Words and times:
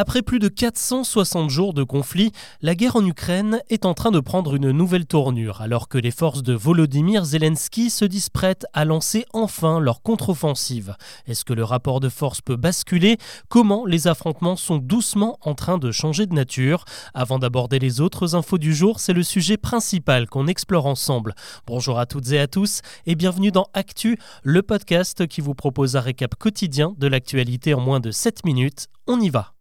Après 0.00 0.22
plus 0.22 0.38
de 0.38 0.46
460 0.46 1.50
jours 1.50 1.74
de 1.74 1.82
conflit, 1.82 2.30
la 2.62 2.76
guerre 2.76 2.94
en 2.94 3.04
Ukraine 3.04 3.60
est 3.68 3.84
en 3.84 3.94
train 3.94 4.12
de 4.12 4.20
prendre 4.20 4.54
une 4.54 4.70
nouvelle 4.70 5.06
tournure 5.06 5.60
alors 5.60 5.88
que 5.88 5.98
les 5.98 6.12
forces 6.12 6.44
de 6.44 6.52
Volodymyr 6.52 7.24
Zelensky 7.24 7.90
se 7.90 8.04
disent 8.04 8.28
prêtes 8.28 8.64
à 8.74 8.84
lancer 8.84 9.24
enfin 9.32 9.80
leur 9.80 10.02
contre-offensive. 10.02 10.94
Est-ce 11.26 11.44
que 11.44 11.52
le 11.52 11.64
rapport 11.64 11.98
de 11.98 12.08
force 12.08 12.40
peut 12.40 12.54
basculer? 12.54 13.18
Comment 13.48 13.86
les 13.86 14.06
affrontements 14.06 14.54
sont 14.54 14.76
doucement 14.76 15.36
en 15.40 15.56
train 15.56 15.78
de 15.78 15.90
changer 15.90 16.26
de 16.26 16.34
nature? 16.34 16.84
Avant 17.12 17.40
d'aborder 17.40 17.80
les 17.80 18.00
autres 18.00 18.36
infos 18.36 18.58
du 18.58 18.72
jour, 18.72 19.00
c'est 19.00 19.12
le 19.12 19.24
sujet 19.24 19.56
principal 19.56 20.28
qu'on 20.28 20.46
explore 20.46 20.86
ensemble. 20.86 21.34
Bonjour 21.66 21.98
à 21.98 22.06
toutes 22.06 22.30
et 22.30 22.38
à 22.38 22.46
tous 22.46 22.82
et 23.06 23.16
bienvenue 23.16 23.50
dans 23.50 23.66
Actu, 23.74 24.16
le 24.44 24.62
podcast 24.62 25.26
qui 25.26 25.40
vous 25.40 25.56
propose 25.56 25.96
un 25.96 26.00
récap 26.00 26.36
quotidien 26.36 26.94
de 26.98 27.08
l'actualité 27.08 27.74
en 27.74 27.80
moins 27.80 27.98
de 27.98 28.12
7 28.12 28.44
minutes. 28.44 28.86
On 29.08 29.20
y 29.20 29.28
va 29.28 29.57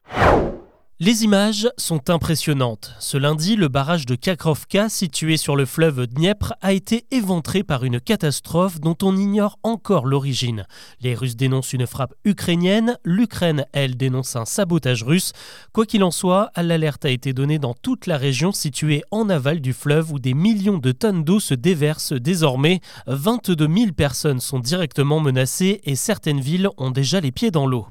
les 0.99 1.23
images 1.23 1.69
sont 1.77 2.09
impressionnantes. 2.09 2.95
Ce 2.97 3.17
lundi, 3.17 3.55
le 3.55 3.67
barrage 3.67 4.07
de 4.07 4.15
Kakrovka, 4.15 4.89
situé 4.89 5.37
sur 5.37 5.55
le 5.55 5.67
fleuve 5.67 6.07
Dniepr, 6.07 6.53
a 6.59 6.73
été 6.73 7.05
éventré 7.11 7.61
par 7.61 7.83
une 7.83 7.99
catastrophe 7.99 8.79
dont 8.79 8.97
on 9.03 9.15
ignore 9.15 9.59
encore 9.61 10.07
l'origine. 10.07 10.65
Les 11.01 11.13
Russes 11.13 11.35
dénoncent 11.35 11.73
une 11.73 11.85
frappe 11.85 12.15
ukrainienne, 12.25 12.97
l'Ukraine, 13.03 13.67
elle, 13.73 13.95
dénonce 13.95 14.35
un 14.35 14.45
sabotage 14.45 15.03
russe. 15.03 15.33
Quoi 15.71 15.85
qu'il 15.85 16.03
en 16.03 16.09
soit, 16.09 16.49
l'alerte 16.57 17.05
a 17.05 17.11
été 17.11 17.31
donnée 17.31 17.59
dans 17.59 17.75
toute 17.75 18.07
la 18.07 18.17
région 18.17 18.51
située 18.51 19.03
en 19.11 19.29
aval 19.29 19.61
du 19.61 19.73
fleuve 19.73 20.11
où 20.11 20.17
des 20.17 20.33
millions 20.33 20.79
de 20.79 20.91
tonnes 20.93 21.23
d'eau 21.23 21.39
se 21.39 21.53
déversent 21.53 22.13
désormais. 22.13 22.81
22 23.05 23.67
000 23.67 23.91
personnes 23.91 24.39
sont 24.39 24.59
directement 24.59 25.19
menacées 25.19 25.79
et 25.83 25.95
certaines 25.95 26.41
villes 26.41 26.69
ont 26.77 26.89
déjà 26.89 27.19
les 27.19 27.31
pieds 27.31 27.51
dans 27.51 27.67
l'eau. 27.67 27.85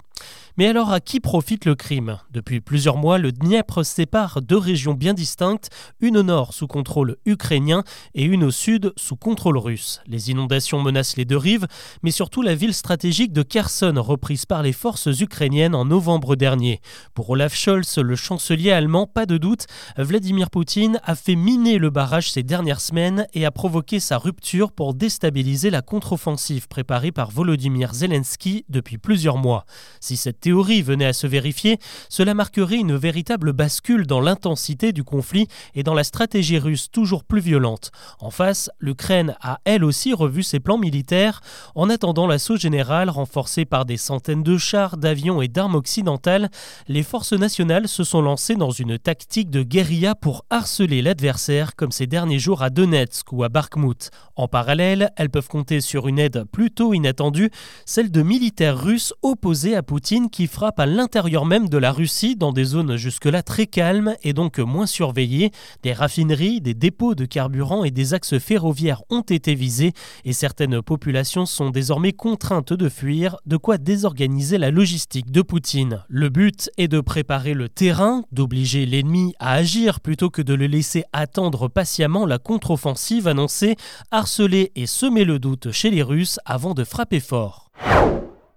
Mais 0.59 0.69
alors 0.69 0.91
à 0.91 1.01
qui 1.01 1.21
profite 1.21 1.67
le 1.67 1.75
crime? 1.75 2.17
Depuis 2.31 2.63
plusieurs 2.63 2.97
mois, 2.97 3.19
le 3.19 3.31
Dniepr 3.31 3.85
sépare 3.85 4.41
deux 4.41 4.57
régions 4.57 4.95
bien 4.95 5.13
distinctes, 5.13 5.69
une 6.01 6.17
au 6.17 6.23
nord 6.23 6.55
sous 6.55 6.67
contrôle 6.67 7.17
ukrainien 7.27 7.85
et 8.15 8.25
une 8.25 8.43
au 8.43 8.51
sud 8.51 8.95
sous 8.97 9.17
contrôle 9.17 9.59
russe. 9.59 10.01
Les 10.07 10.31
inondations 10.31 10.81
menacent 10.81 11.19
les 11.19 11.27
deux 11.27 11.37
rives, 11.37 11.67
mais 12.03 12.11
surtout 12.11 12.41
la 12.41 12.55
ville 12.55 12.73
stratégique 12.73 13.35
de 13.35 13.43
Kherson, 13.43 13.93
reprise 13.99 14.47
par 14.47 14.63
les 14.63 14.73
forces 14.73 15.09
ukrainiennes 15.21 15.75
en 15.75 15.85
novembre 15.85 16.37
dernier. 16.37 16.81
Pour 17.13 17.29
Olaf 17.29 17.55
Scholz, 17.55 17.99
le 17.99 18.17
chancelier 18.17 18.73
allemand, 18.73 19.07
pas 19.07 19.27
de 19.27 19.37
doute, 19.37 19.67
Vladimir 19.99 20.49
Poutine 20.49 21.01
a 21.05 21.17
fait 21.17 21.37
miner 21.37 21.77
le 21.77 21.91
barrage 21.91 22.31
ces 22.31 22.43
dernières 22.43 22.81
semaines 22.81 23.27
et 23.35 23.45
a 23.45 23.51
provoqué 23.51 24.01
sa 24.01 24.17
rupture 24.17 24.73
pour 24.73 24.95
déstabiliser 24.95 25.69
la 25.69 25.83
contre-offensive 25.83 26.67
préparée 26.67 27.13
par 27.13 27.31
Volodymyr 27.31 27.93
Zelensky 27.93 28.65
depuis 28.71 28.97
plusieurs 28.97 29.37
mois. 29.37 29.67
Si 30.01 30.17
cette 30.17 30.46
théorie 30.47 30.81
venait 30.81 31.07
à 31.07 31.13
se 31.13 31.27
vérifier, 31.27 31.81
cela 32.09 32.33
marquerait 32.33 32.77
une 32.77 32.95
véritable 32.95 33.53
bascule 33.53 34.07
dans 34.07 34.21
l'intensité 34.21 34.93
du 34.93 35.03
conflit 35.03 35.49
et 35.75 35.83
dans 35.83 35.93
la 35.93 36.05
stratégie 36.05 36.61
russe 36.61 36.89
toujours 36.89 37.25
plus 37.25 37.41
violente. 37.41 37.91
En 38.21 38.31
face, 38.31 38.71
l'Ukraine 38.79 39.35
a 39.41 39.59
elle 39.65 39.83
aussi 39.83 40.15
revu 40.15 40.45
ses 40.45 40.61
plans 40.61 40.79
militaires. 40.79 41.41
En 41.75 41.91
attendant 41.91 42.29
l'assaut 42.29 42.57
général 42.57 43.11
renforcé 43.11 43.65
par 43.65 43.87
des 43.87 43.97
centaines 43.97 44.45
de 44.45 44.57
chars, 44.57 44.99
d'avions 44.99 45.43
et 45.43 45.49
d'armes 45.49 45.75
occidentales, 45.75 46.49
les 46.87 47.03
forces 47.03 47.33
nationales 47.33 47.89
se 47.89 48.05
sont 48.05 48.23
lancées 48.23 48.55
dans 48.55 48.71
une 48.71 49.01
tactique 49.01 49.51
de 49.51 49.65
guérilla 49.65 50.15
pour 50.15 50.45
harceler 50.51 51.03
l'adversaire 51.03 51.75
comme 51.75 51.91
ces 51.91 52.07
derniers 52.07 52.39
jours 52.39 52.63
à 52.63 52.71
Donetsk 52.71 53.33
ou 53.33 53.43
à 53.43 53.49
Bakhmut. 53.49 54.11
En 54.37 54.47
parallèle, 54.47 55.11
elles 55.17 55.31
peuvent 55.31 55.49
compter 55.49 55.81
sur 55.81 56.07
une 56.07 56.21
aide 56.21 56.45
plutôt 56.45 56.95
inattendue, 56.95 57.51
celle 57.85 58.13
de 58.13 58.23
militaires 58.23 58.81
russes 58.81 59.13
opposés 59.23 59.75
à 59.75 59.83
Poutine 59.83 60.31
qui 60.37 60.49
frappe 60.49 60.81
à 60.81 60.85
l'intérieur 60.85 61.47
même 61.47 61.71
de 61.71 61.79
la 61.79 61.93
Russie 61.93 62.37
dans 62.37 62.53
des 62.53 62.65
zones 62.65 62.97
jusque-là 62.97 63.43
très 63.43 63.67
calmes 63.67 64.17
et 64.23 64.35
donc 64.35 64.59
moins 64.59 64.85
surveillées. 64.85 65.51
Des 65.83 65.95
raffineries, 65.95 66.61
des 66.61 66.75
dépôts 66.75 67.15
de 67.15 67.25
carburant 67.25 67.85
et 67.85 67.91
des 67.91 68.13
axes 68.13 68.37
ferroviaires 68.37 69.03
ont 69.09 69.23
été 69.23 69.55
visés 69.55 69.95
et 70.27 70.35
certaines 70.35 70.83
populations 70.83 71.47
sont 71.47 71.71
désormais 71.71 72.13
contraintes 72.13 72.75
de 72.75 72.91
fuir, 72.91 73.39
de 73.47 73.57
quoi 73.57 73.79
désorganiser 73.79 74.59
la 74.59 74.71
logistique 74.71 75.31
de 75.31 75.41
Poutine. 75.41 76.05
Le 76.07 76.29
but 76.29 76.69
est 76.77 76.89
de 76.89 77.01
préparer 77.01 77.55
le 77.55 77.71
terrain, 77.71 78.23
d'obliger 78.31 78.85
l'ennemi 78.85 79.33
à 79.39 79.53
agir 79.53 80.01
plutôt 80.01 80.29
que 80.29 80.43
de 80.43 80.53
le 80.53 80.67
laisser 80.67 81.05
attendre 81.15 81.69
patiemment 81.69 82.27
la 82.27 82.39
contre-offensive 82.39 83.27
annoncée, 83.27 83.77
harceler 84.11 84.71
et 84.77 84.85
semer 84.85 85.25
le 85.25 85.39
doute 85.39 85.73
chez 85.73 85.91
les 85.91 86.03
Russes 86.03 86.39
avant 86.45 86.75
de 86.75 86.85
frapper 86.85 87.21
fort. 87.21 87.71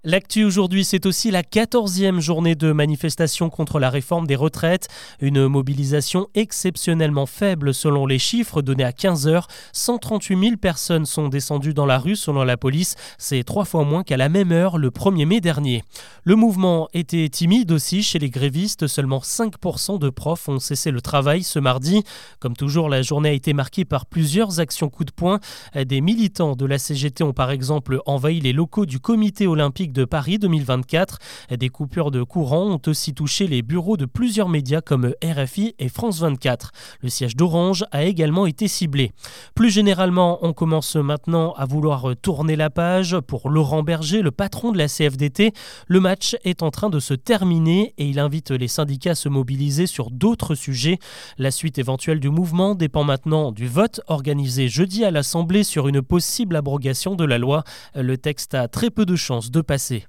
L'actu 0.05 0.45
aujourd'hui, 0.45 0.85
c'est 0.85 1.05
aussi 1.05 1.29
la 1.29 1.43
14e 1.43 2.21
journée 2.21 2.55
de 2.55 2.71
manifestation 2.71 3.49
contre 3.49 3.79
la 3.79 3.89
réforme 3.89 4.27
des 4.27 4.37
retraites. 4.37 4.87
Une 5.19 5.47
mobilisation 5.47 6.29
exceptionnellement 6.35 7.25
faible 7.25 7.73
selon 7.73 8.05
les 8.05 8.17
chiffres 8.17 8.61
donnés 8.61 8.85
à 8.85 8.93
15 8.93 9.27
heures. 9.27 9.47
138 9.73 10.39
000 10.39 10.55
personnes 10.55 11.05
sont 11.05 11.27
descendues 11.27 11.73
dans 11.73 11.85
la 11.85 11.99
rue 11.99 12.15
selon 12.15 12.45
la 12.45 12.55
police. 12.55 12.95
C'est 13.17 13.43
trois 13.43 13.65
fois 13.65 13.83
moins 13.83 14.03
qu'à 14.03 14.15
la 14.15 14.29
même 14.29 14.53
heure 14.53 14.77
le 14.77 14.89
1er 14.89 15.25
mai 15.25 15.41
dernier. 15.41 15.83
Le 16.23 16.37
mouvement 16.37 16.87
était 16.93 17.27
timide 17.27 17.69
aussi 17.73 18.01
chez 18.01 18.19
les 18.19 18.29
grévistes. 18.29 18.87
Seulement 18.87 19.19
5% 19.19 19.99
de 19.99 20.09
profs 20.09 20.47
ont 20.47 20.59
cessé 20.59 20.91
le 20.91 21.01
travail 21.01 21.43
ce 21.43 21.59
mardi. 21.59 22.05
Comme 22.39 22.55
toujours, 22.55 22.87
la 22.87 23.01
journée 23.01 23.29
a 23.29 23.33
été 23.33 23.51
marquée 23.51 23.83
par 23.83 24.05
plusieurs 24.05 24.61
actions 24.61 24.87
coup 24.87 25.03
de 25.03 25.11
poing. 25.11 25.41
Des 25.75 25.99
militants 25.99 26.55
de 26.55 26.65
la 26.65 26.77
CGT 26.77 27.21
ont 27.25 27.33
par 27.33 27.51
exemple 27.51 27.99
envahi 28.05 28.39
les 28.39 28.53
locaux 28.53 28.85
du 28.85 29.01
comité 29.01 29.45
olympique 29.45 29.88
de 29.91 30.05
Paris 30.05 30.39
2024. 30.39 31.19
Des 31.51 31.69
coupures 31.69 32.11
de 32.11 32.23
courant 32.23 32.67
ont 32.71 32.81
aussi 32.87 33.13
touché 33.13 33.47
les 33.47 33.61
bureaux 33.61 33.97
de 33.97 34.05
plusieurs 34.05 34.49
médias 34.49 34.81
comme 34.81 35.13
RFI 35.23 35.75
et 35.79 35.89
France 35.89 36.19
24. 36.19 36.71
Le 37.01 37.09
siège 37.09 37.35
d'Orange 37.35 37.85
a 37.91 38.03
également 38.03 38.45
été 38.45 38.67
ciblé. 38.67 39.11
Plus 39.55 39.69
généralement, 39.69 40.39
on 40.41 40.53
commence 40.53 40.95
maintenant 40.95 41.53
à 41.53 41.65
vouloir 41.65 42.15
tourner 42.21 42.55
la 42.55 42.69
page. 42.69 43.17
Pour 43.27 43.49
Laurent 43.49 43.83
Berger, 43.83 44.21
le 44.21 44.31
patron 44.31 44.71
de 44.71 44.77
la 44.77 44.87
CFDT, 44.87 45.53
le 45.87 45.99
match 45.99 46.35
est 46.43 46.63
en 46.63 46.71
train 46.71 46.89
de 46.89 46.99
se 46.99 47.13
terminer 47.13 47.93
et 47.97 48.05
il 48.05 48.19
invite 48.19 48.51
les 48.51 48.67
syndicats 48.67 49.11
à 49.11 49.15
se 49.15 49.29
mobiliser 49.29 49.87
sur 49.87 50.11
d'autres 50.11 50.55
sujets. 50.55 50.99
La 51.37 51.51
suite 51.51 51.79
éventuelle 51.79 52.19
du 52.19 52.29
mouvement 52.29 52.75
dépend 52.75 53.03
maintenant 53.03 53.51
du 53.51 53.67
vote 53.67 54.01
organisé 54.07 54.67
jeudi 54.67 55.05
à 55.05 55.11
l'Assemblée 55.11 55.63
sur 55.63 55.87
une 55.87 56.01
possible 56.01 56.55
abrogation 56.55 57.15
de 57.15 57.25
la 57.25 57.37
loi. 57.37 57.63
Le 57.95 58.17
texte 58.17 58.53
a 58.53 58.67
très 58.67 58.89
peu 58.89 59.05
de 59.05 59.15
chances 59.15 59.51
de 59.51 59.61
passer 59.61 59.78
I 59.79 59.81
see. 59.81 60.05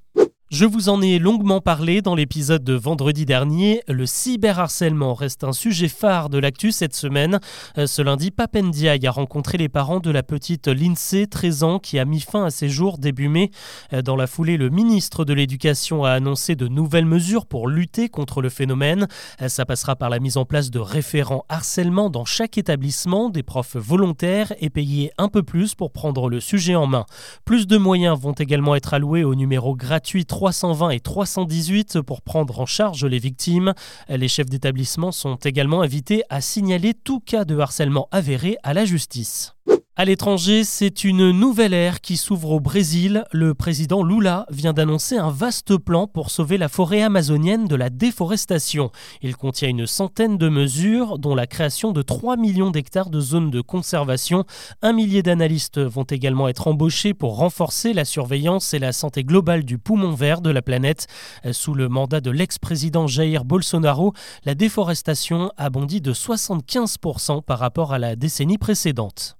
Je 0.50 0.64
vous 0.64 0.88
en 0.88 1.00
ai 1.00 1.20
longuement 1.20 1.60
parlé 1.60 2.02
dans 2.02 2.16
l'épisode 2.16 2.64
de 2.64 2.74
vendredi 2.74 3.24
dernier. 3.24 3.82
Le 3.86 4.04
cyberharcèlement 4.04 5.14
reste 5.14 5.44
un 5.44 5.52
sujet 5.52 5.86
phare 5.86 6.28
de 6.28 6.38
l'actu 6.38 6.72
cette 6.72 6.96
semaine. 6.96 7.38
Euh, 7.78 7.86
ce 7.86 8.02
lundi, 8.02 8.32
Papendiaï 8.32 9.06
a 9.06 9.12
rencontré 9.12 9.58
les 9.58 9.68
parents 9.68 10.00
de 10.00 10.10
la 10.10 10.24
petite 10.24 10.66
Lindsay, 10.66 11.28
13 11.28 11.62
ans, 11.62 11.78
qui 11.78 12.00
a 12.00 12.04
mis 12.04 12.18
fin 12.18 12.46
à 12.46 12.50
ses 12.50 12.68
jours 12.68 12.98
début 12.98 13.28
mai. 13.28 13.52
Euh, 13.92 14.02
dans 14.02 14.16
la 14.16 14.26
foulée, 14.26 14.56
le 14.56 14.70
ministre 14.70 15.24
de 15.24 15.32
l'Éducation 15.32 16.02
a 16.02 16.10
annoncé 16.10 16.56
de 16.56 16.66
nouvelles 16.66 17.06
mesures 17.06 17.46
pour 17.46 17.68
lutter 17.68 18.08
contre 18.08 18.42
le 18.42 18.48
phénomène. 18.48 19.06
Euh, 19.40 19.48
ça 19.48 19.64
passera 19.64 19.94
par 19.94 20.10
la 20.10 20.18
mise 20.18 20.36
en 20.36 20.46
place 20.46 20.72
de 20.72 20.80
référents 20.80 21.44
harcèlement 21.48 22.10
dans 22.10 22.24
chaque 22.24 22.58
établissement, 22.58 23.28
des 23.30 23.44
profs 23.44 23.76
volontaires 23.76 24.52
et 24.58 24.68
payés 24.68 25.12
un 25.16 25.28
peu 25.28 25.44
plus 25.44 25.76
pour 25.76 25.92
prendre 25.92 26.28
le 26.28 26.40
sujet 26.40 26.74
en 26.74 26.88
main. 26.88 27.06
Plus 27.44 27.68
de 27.68 27.76
moyens 27.76 28.18
vont 28.18 28.32
également 28.32 28.74
être 28.74 28.94
alloués 28.94 29.22
au 29.22 29.36
numéro 29.36 29.76
gratuit 29.76 30.24
320 30.40 30.88
et 30.88 31.00
318 31.00 32.00
pour 32.00 32.22
prendre 32.22 32.60
en 32.60 32.64
charge 32.64 33.04
les 33.04 33.18
victimes. 33.18 33.74
Les 34.08 34.26
chefs 34.26 34.48
d'établissement 34.48 35.12
sont 35.12 35.36
également 35.36 35.82
invités 35.82 36.22
à 36.30 36.40
signaler 36.40 36.94
tout 36.94 37.20
cas 37.20 37.44
de 37.44 37.58
harcèlement 37.58 38.08
avéré 38.10 38.56
à 38.62 38.72
la 38.72 38.86
justice. 38.86 39.54
À 40.00 40.06
l'étranger, 40.06 40.64
c'est 40.64 41.04
une 41.04 41.30
nouvelle 41.30 41.74
ère 41.74 42.00
qui 42.00 42.16
s'ouvre 42.16 42.52
au 42.52 42.60
Brésil. 42.60 43.26
Le 43.32 43.52
président 43.52 44.02
Lula 44.02 44.46
vient 44.48 44.72
d'annoncer 44.72 45.18
un 45.18 45.28
vaste 45.28 45.76
plan 45.76 46.06
pour 46.06 46.30
sauver 46.30 46.56
la 46.56 46.70
forêt 46.70 47.02
amazonienne 47.02 47.66
de 47.66 47.76
la 47.76 47.90
déforestation. 47.90 48.92
Il 49.20 49.36
contient 49.36 49.68
une 49.68 49.86
centaine 49.86 50.38
de 50.38 50.48
mesures, 50.48 51.18
dont 51.18 51.34
la 51.34 51.46
création 51.46 51.92
de 51.92 52.00
3 52.00 52.38
millions 52.38 52.70
d'hectares 52.70 53.10
de 53.10 53.20
zones 53.20 53.50
de 53.50 53.60
conservation. 53.60 54.46
Un 54.80 54.94
millier 54.94 55.22
d'analystes 55.22 55.78
vont 55.78 56.04
également 56.04 56.48
être 56.48 56.66
embauchés 56.66 57.12
pour 57.12 57.36
renforcer 57.36 57.92
la 57.92 58.06
surveillance 58.06 58.72
et 58.72 58.78
la 58.78 58.94
santé 58.94 59.22
globale 59.22 59.64
du 59.64 59.76
poumon 59.76 60.14
vert 60.14 60.40
de 60.40 60.48
la 60.48 60.62
planète. 60.62 61.08
Sous 61.52 61.74
le 61.74 61.90
mandat 61.90 62.22
de 62.22 62.30
l'ex-président 62.30 63.06
Jair 63.06 63.44
Bolsonaro, 63.44 64.14
la 64.46 64.54
déforestation 64.54 65.52
a 65.58 65.68
bondi 65.68 66.00
de 66.00 66.14
75% 66.14 67.42
par 67.42 67.58
rapport 67.58 67.92
à 67.92 67.98
la 67.98 68.16
décennie 68.16 68.56
précédente. 68.56 69.36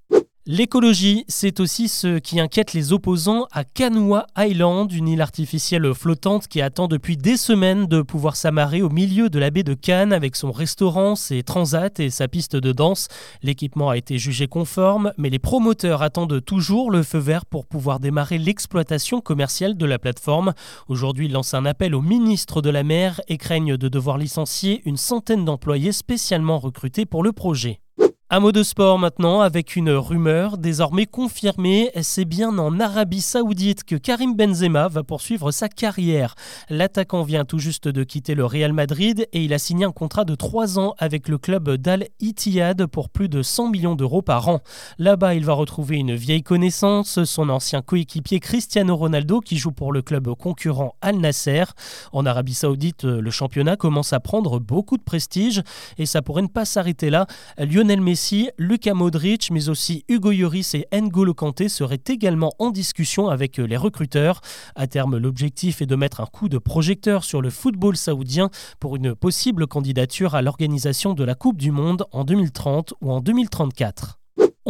L'écologie, 0.53 1.25
c'est 1.29 1.61
aussi 1.61 1.87
ce 1.87 2.19
qui 2.19 2.41
inquiète 2.41 2.73
les 2.73 2.93
opposants 2.93 3.47
à 3.53 3.63
Kanua 3.63 4.27
Island, 4.37 4.91
une 4.91 5.07
île 5.07 5.21
artificielle 5.21 5.95
flottante 5.95 6.49
qui 6.49 6.61
attend 6.61 6.89
depuis 6.89 7.17
des 7.17 7.37
semaines 7.37 7.87
de 7.87 8.03
pouvoir 8.03 8.35
s'amarrer 8.35 8.83
au 8.83 8.89
milieu 8.89 9.31
de 9.31 9.39
la 9.39 9.51
baie 9.51 9.63
de 9.63 9.75
Cannes 9.75 10.13
avec 10.13 10.35
son 10.35 10.51
restaurant, 10.51 11.15
ses 11.15 11.45
transats 11.45 12.01
et 12.01 12.11
sa 12.11 12.27
piste 12.27 12.57
de 12.57 12.73
danse. 12.73 13.07
L'équipement 13.45 13.91
a 13.91 13.97
été 13.97 14.19
jugé 14.19 14.49
conforme, 14.49 15.13
mais 15.19 15.31
les 15.31 15.39
promoteurs 15.39 16.03
attendent 16.03 16.45
toujours 16.45 16.91
le 16.91 17.05
feu 17.05 17.19
vert 17.19 17.47
pour 17.47 17.65
pouvoir 17.65 18.01
démarrer 18.01 18.39
l'exploitation 18.39 19.21
commerciale 19.21 19.77
de 19.77 19.87
la 19.87 20.01
plateforme. 20.01 20.53
Aujourd'hui, 20.89 21.27
ils 21.27 21.33
lancent 21.33 21.55
un 21.55 21.65
appel 21.65 21.95
au 21.95 22.03
ministre 22.03 22.61
de 22.61 22.71
la 22.71 22.83
mer 22.83 23.21
et 23.29 23.39
craignent 23.39 23.77
de 23.77 23.87
devoir 23.87 24.19
licencier 24.19 24.83
une 24.85 24.97
centaine 24.97 25.45
d'employés 25.45 25.93
spécialement 25.93 26.59
recrutés 26.59 27.07
pour 27.07 27.23
le 27.23 27.31
projet. 27.31 27.79
Un 28.33 28.39
mot 28.39 28.53
de 28.53 28.63
sport 28.63 28.97
maintenant 29.01 29.41
avec 29.41 29.75
une 29.75 29.91
rumeur 29.91 30.57
désormais 30.57 31.07
confirmée. 31.07 31.91
C'est 32.01 32.25
bien 32.25 32.57
en 32.61 32.79
Arabie 32.79 33.23
Saoudite 33.23 33.83
que 33.83 33.97
Karim 33.97 34.37
Benzema 34.37 34.87
va 34.87 35.03
poursuivre 35.03 35.51
sa 35.51 35.69
carrière. 35.69 36.37
L'attaquant 36.69 37.25
vient 37.25 37.45
tout 37.45 37.59
juste 37.59 37.89
de 37.89 38.05
quitter 38.05 38.37
le 38.37 38.45
Real 38.45 38.73
Madrid 38.73 39.27
et 39.33 39.43
il 39.43 39.53
a 39.53 39.59
signé 39.59 39.85
un 39.85 39.91
contrat 39.91 40.25
de 40.25 40.37
3 40.37 40.79
ans 40.79 40.95
avec 40.99 41.27
le 41.27 41.39
club 41.39 41.71
d'Al 41.73 42.07
Ittihad 42.21 42.87
pour 42.87 43.09
plus 43.09 43.29
de 43.29 43.43
100 43.43 43.71
millions 43.71 43.97
d'euros 43.97 44.23
par 44.23 44.49
an. 44.49 44.61
Là-bas, 45.01 45.35
il 45.35 45.45
va 45.45 45.55
retrouver 45.55 45.97
une 45.97 46.15
vieille 46.15 46.45
connaissance, 46.45 47.25
son 47.25 47.49
ancien 47.49 47.83
coéquipier 47.83 48.39
Cristiano 48.39 48.95
Ronaldo 48.95 49.41
qui 49.41 49.57
joue 49.57 49.73
pour 49.73 49.93
le 49.93 50.03
club 50.03 50.33
concurrent 50.37 50.95
Al 51.01 51.17
Nasser. 51.17 51.65
En 52.13 52.25
Arabie 52.27 52.55
Saoudite, 52.55 53.03
le 53.03 53.31
championnat 53.33 53.75
commence 53.75 54.13
à 54.13 54.21
prendre 54.21 54.61
beaucoup 54.61 54.99
de 54.99 55.03
prestige 55.03 55.63
et 55.99 56.07
ça 56.07 56.23
pourrait 56.23 56.43
ne 56.43 56.47
pas 56.47 56.65
s'arrêter 56.65 57.11
là. 57.11 57.27
Lionel 57.59 58.01
Messi 58.01 58.20
Messi, 58.21 58.51
Luka 58.59 58.93
Modric, 58.93 59.51
mais 59.51 59.71
aussi 59.71 60.05
Hugo 60.07 60.31
Lloris 60.31 60.75
et 60.75 60.87
N'Golo 60.93 61.33
Kanté 61.33 61.71
seraient 61.71 62.03
également 62.07 62.53
en 62.59 62.69
discussion 62.69 63.31
avec 63.31 63.57
les 63.57 63.79
recruteurs. 63.79 64.43
À 64.75 64.87
terme, 64.87 65.17
l'objectif 65.17 65.81
est 65.81 65.87
de 65.87 65.97
mettre 65.97 66.21
un 66.21 66.27
coup 66.27 66.51
de 66.51 66.59
projecteur 66.59 67.25
sur 67.25 67.41
le 67.41 67.49
football 67.49 67.97
saoudien 67.97 68.51
pour 68.79 68.97
une 68.97 69.15
possible 69.15 69.67
candidature 69.67 70.35
à 70.35 70.43
l'organisation 70.43 71.15
de 71.15 71.25
la 71.25 71.35
Coupe 71.35 71.57
du 71.57 71.71
Monde 71.71 72.05
en 72.13 72.25
2030 72.25 72.93
ou 73.01 73.11
en 73.11 73.21
2034. 73.23 74.20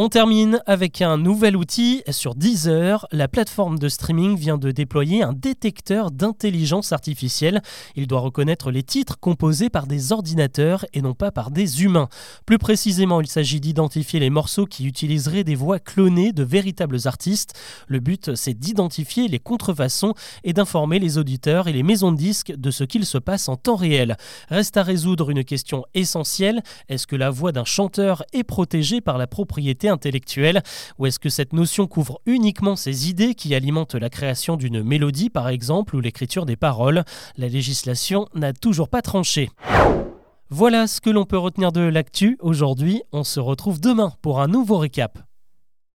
On 0.03 0.09
termine 0.09 0.63
avec 0.65 1.03
un 1.03 1.15
nouvel 1.15 1.55
outil 1.55 2.01
sur 2.09 2.33
Deezer. 2.33 3.05
La 3.11 3.27
plateforme 3.27 3.77
de 3.77 3.87
streaming 3.87 4.35
vient 4.35 4.57
de 4.57 4.71
déployer 4.71 5.21
un 5.21 5.31
détecteur 5.31 6.09
d'intelligence 6.09 6.91
artificielle. 6.91 7.61
Il 7.95 8.07
doit 8.07 8.21
reconnaître 8.21 8.71
les 8.71 8.81
titres 8.81 9.19
composés 9.19 9.69
par 9.69 9.85
des 9.85 10.11
ordinateurs 10.11 10.87
et 10.93 11.03
non 11.03 11.13
pas 11.13 11.29
par 11.29 11.51
des 11.51 11.83
humains. 11.83 12.09
Plus 12.47 12.57
précisément, 12.57 13.21
il 13.21 13.27
s'agit 13.27 13.59
d'identifier 13.59 14.19
les 14.19 14.31
morceaux 14.31 14.65
qui 14.65 14.87
utiliseraient 14.87 15.43
des 15.43 15.53
voix 15.53 15.77
clonées 15.77 16.33
de 16.33 16.41
véritables 16.41 16.97
artistes. 17.05 17.53
Le 17.85 17.99
but, 17.99 18.33
c'est 18.33 18.55
d'identifier 18.55 19.27
les 19.27 19.37
contrefaçons 19.37 20.15
et 20.43 20.53
d'informer 20.53 20.97
les 20.97 21.19
auditeurs 21.19 21.67
et 21.67 21.73
les 21.73 21.83
maisons 21.83 22.11
de 22.11 22.17
disques 22.17 22.55
de 22.57 22.71
ce 22.71 22.83
qu'il 22.83 23.05
se 23.05 23.19
passe 23.19 23.47
en 23.49 23.55
temps 23.55 23.75
réel. 23.75 24.17
Reste 24.49 24.77
à 24.77 24.81
résoudre 24.81 25.29
une 25.29 25.43
question 25.43 25.85
essentielle. 25.93 26.63
Est-ce 26.89 27.05
que 27.05 27.15
la 27.15 27.29
voix 27.29 27.51
d'un 27.51 27.65
chanteur 27.65 28.23
est 28.33 28.43
protégée 28.43 28.99
par 28.99 29.19
la 29.19 29.27
propriété 29.27 29.90
intellectuelle 29.91 30.63
Ou 30.97 31.05
est-ce 31.05 31.19
que 31.19 31.29
cette 31.29 31.53
notion 31.53 31.87
couvre 31.87 32.19
uniquement 32.25 32.75
ces 32.75 33.09
idées 33.09 33.35
qui 33.35 33.53
alimentent 33.53 33.95
la 33.95 34.09
création 34.09 34.57
d'une 34.57 34.83
mélodie 34.83 35.29
par 35.29 35.49
exemple 35.49 35.95
ou 35.95 35.99
l'écriture 35.99 36.45
des 36.45 36.55
paroles? 36.55 37.03
La 37.37 37.47
législation 37.47 38.27
n'a 38.33 38.53
toujours 38.53 38.89
pas 38.89 39.01
tranché. 39.01 39.49
Voilà 40.49 40.87
ce 40.87 40.99
que 40.99 41.09
l'on 41.09 41.25
peut 41.25 41.37
retenir 41.37 41.71
de 41.71 41.81
l'actu. 41.81 42.37
Aujourd'hui, 42.41 43.03
on 43.13 43.23
se 43.23 43.39
retrouve 43.39 43.79
demain 43.79 44.13
pour 44.21 44.41
un 44.41 44.47
nouveau 44.47 44.77
récap. 44.79 45.30